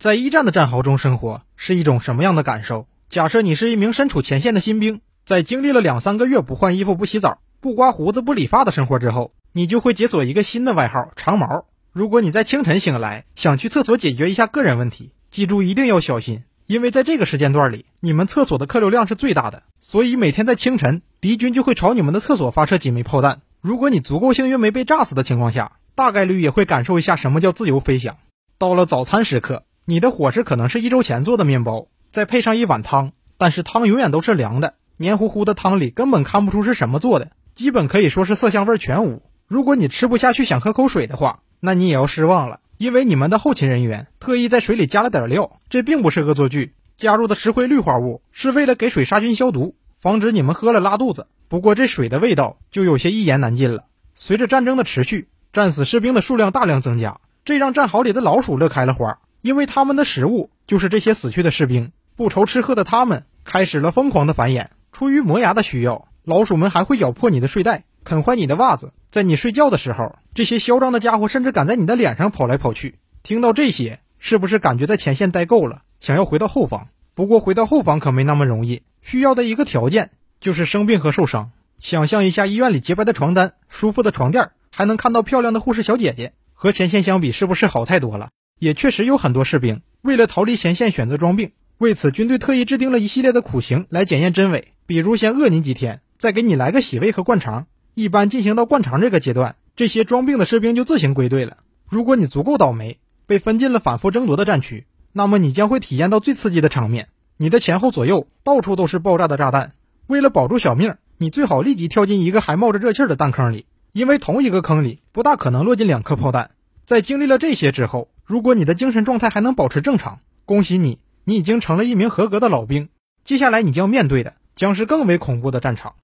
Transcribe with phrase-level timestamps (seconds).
[0.00, 2.86] 在一战的战壕中生活是一种什么样的感受？
[3.10, 11.66] 假设你是一名身处前线的新兵，在经历了两三个月不换衣服、不洗澡、不刮胡子、不理发的生活之后，你就会解锁一个新的外号——长毛。
[11.92, 23.42] 如果你在清晨醒来，想去厕所解决一下个人问题，记住一定要小心，因为在这个时间段里，你们厕所的客流量是最大的，所以每天在清晨，敌军就会朝你们的厕所发射几枚炮弹。
[23.60, 28.16] 如果你足够幸运没被炸死的情况下，大概率也会感受一下什么叫自由飞翔。
[28.56, 29.64] 到了早餐时刻。
[29.84, 39.22] 你的伙食可能是一周前做的面包，再配上一碗汤，但是汤永远都是凉的，黏糊糊的汤里根本看不出是什么做的，基本可以说是色香味全无。
[39.48, 51.26] 如果你吃不下去想喝口水的话，那你也要失望了，因为你们的后勤人员特意在水里加了点料，这并不是恶作剧，加入的石灰氯化物是为了给水杀菌消毒，防止你们喝了拉肚子。
[51.48, 53.86] 不过这水的味道就有些一言难尽了。
[54.14, 59.18] 随着战争的持续，战死士兵的数量大量增加，这让战壕里的老鼠乐开了花。
[59.42, 64.68] 因为他们的食物就是这些死去的士兵，不愁吃喝的他们开始了疯狂的繁衍。
[64.92, 68.92] 出于磨牙的需要，老鼠们还会咬破你的睡袋，啃坏你的袜子。
[69.10, 72.98] 在你睡觉的时候，这些嚣张的家伙甚至敢在你的脸上跑来跑去。
[73.22, 76.88] 听到这些，是不是感觉在前线待够了，想要回到后方？
[77.14, 80.10] 不过回到后方可没那么容易，需要的一个条件
[80.40, 81.50] 就是生病和受伤。
[81.78, 88.28] 想象一下医院里洁白的床单、舒服的床垫，还能看到漂亮的护士小姐姐，和前线相比，是不是好太多了？
[88.60, 97.66] 也确实有很多士兵为了逃离前线选择装病，为此军队特意制定了一系列的苦刑来检验真伪，比如先饿你几天，再给你来个洗胃和灌肠。
[97.94, 101.56] 一般进行到灌肠这个阶段，这些装病的士兵就自行归队了。
[101.88, 107.08] 如果你足够倒霉，被分进了反复争夺的战区，那么你将会体验到最刺激的场面。
[107.38, 109.72] 你的前后左右到处都是爆炸的炸弹，
[110.06, 116.50] 为了保住小命，你最好立即跳进一个还冒着热气的弹坑里，因为同一个坑里不大可能落进两颗炮弹。
[116.84, 122.88] 在经历了这些之后，如果你的精神状态还能保持正常，恭喜你，你已经成了一名合格的老兵。
[123.24, 125.96] 接下来你将面对的将是更为恐怖的战场。